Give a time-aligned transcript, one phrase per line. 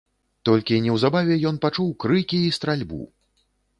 [0.47, 3.03] Толькі неўзабаве ён пачуў крыкі і стральбу.